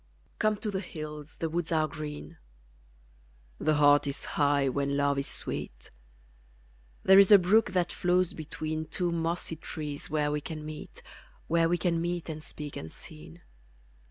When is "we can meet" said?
10.31-11.03, 11.69-12.29